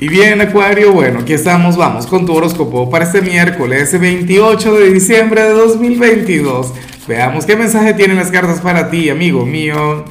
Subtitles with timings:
[0.00, 4.92] Y bien, Acuario, bueno, aquí estamos, vamos con tu horóscopo para este miércoles 28 de
[4.92, 6.72] diciembre de 2022.
[7.08, 10.04] Veamos qué mensaje tienen las cartas para ti, amigo mío.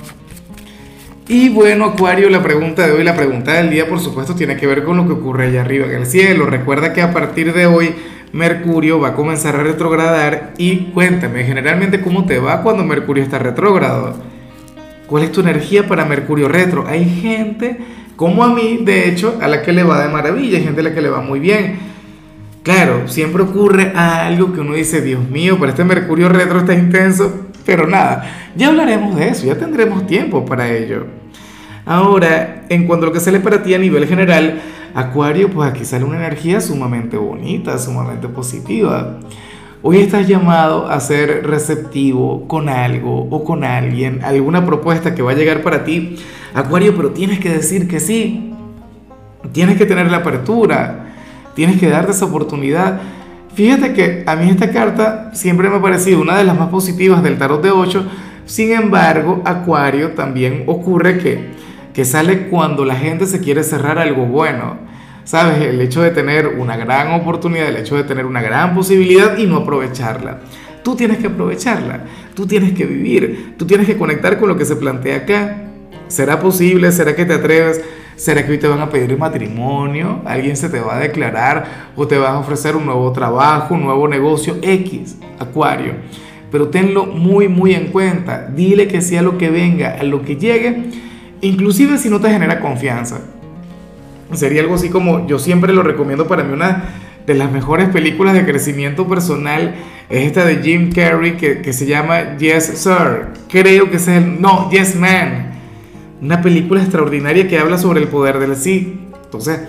[1.30, 4.68] Y bueno, Acuario, la pregunta de hoy, la pregunta del día, por supuesto, tiene que
[4.68, 6.48] ver con lo que ocurre allá arriba en el cielo.
[6.48, 7.96] Recuerda que a partir de hoy
[8.34, 13.40] Mercurio va a comenzar a retrogradar y cuéntame, generalmente, ¿cómo te va cuando Mercurio está
[13.40, 14.18] retrógrado?
[15.08, 16.86] ¿Cuál es tu energía para Mercurio retro?
[16.86, 17.80] Hay gente
[18.18, 20.84] como a mí, de hecho, a la que le va de maravilla, hay gente a
[20.84, 21.80] la que le va muy bien.
[22.64, 27.48] Claro, siempre ocurre algo que uno dice, Dios mío, pero este Mercurio retro está intenso,
[27.66, 31.06] pero nada, ya hablaremos de eso, ya tendremos tiempo para ello.
[31.86, 34.62] Ahora, en cuanto a lo que sale para ti a nivel general,
[34.94, 39.20] Acuario, pues aquí sale una energía sumamente bonita, sumamente positiva.
[39.90, 45.32] Hoy estás llamado a ser receptivo con algo o con alguien, alguna propuesta que va
[45.32, 46.18] a llegar para ti,
[46.54, 48.52] Acuario, pero tienes que decir que sí.
[49.54, 51.14] Tienes que tener la apertura.
[51.56, 53.00] Tienes que darte esa oportunidad.
[53.54, 57.24] Fíjate que a mí esta carta siempre me ha parecido una de las más positivas
[57.24, 58.06] del tarot de 8.
[58.46, 61.52] Sin embargo, Acuario también ocurre que,
[61.94, 64.80] que sale cuando la gente se quiere cerrar algo bueno.
[65.28, 65.62] ¿Sabes?
[65.62, 69.46] El hecho de tener una gran oportunidad, el hecho de tener una gran posibilidad y
[69.46, 70.40] no aprovecharla.
[70.86, 74.64] Tú tienes que aprovecharla, tú tienes que vivir, tú tienes que conectar con lo que
[74.64, 75.64] se plantea acá.
[76.08, 76.94] ¿Será posible?
[76.94, 77.84] ¿Será que te atreves?
[78.16, 80.22] ¿Será que hoy te van a pedir matrimonio?
[80.24, 83.84] ¿Alguien se te va a declarar o te van a ofrecer un nuevo trabajo, un
[83.84, 85.92] nuevo negocio X, Acuario?
[86.50, 88.48] Pero tenlo muy, muy en cuenta.
[88.48, 90.86] Dile que sea lo que venga, a lo que llegue,
[91.42, 93.20] inclusive si no te genera confianza.
[94.34, 96.84] Sería algo así como, yo siempre lo recomiendo para mí, una
[97.26, 99.76] de las mejores películas de crecimiento personal
[100.10, 103.28] es esta de Jim Carrey que, se llama Yes Sir.
[103.50, 104.42] Creo que es el...
[104.42, 105.52] No, Yes Man.
[106.22, 109.00] Una película extraordinaria que habla sobre el poder del sí.
[109.26, 109.60] Entonces,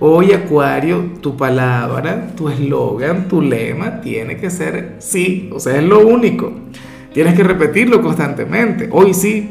[0.00, 5.50] hoy Acuario, tu palabra, tu eslogan, tu lema tiene que ser sí.
[5.52, 6.52] O sea, es lo único.
[7.12, 8.88] Tienes que repetirlo constantemente.
[8.90, 9.50] Hoy sí.